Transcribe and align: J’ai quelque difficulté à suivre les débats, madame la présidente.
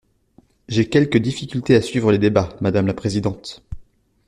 J’ai 0.67 0.89
quelque 0.89 1.19
difficulté 1.19 1.75
à 1.75 1.81
suivre 1.83 2.11
les 2.11 2.17
débats, 2.17 2.57
madame 2.59 2.87
la 2.87 2.95
présidente. 2.95 3.61